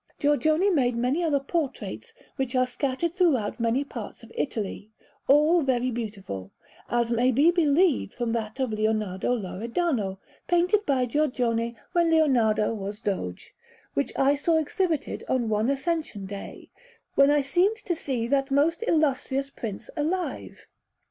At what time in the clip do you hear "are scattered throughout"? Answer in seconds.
2.55-3.59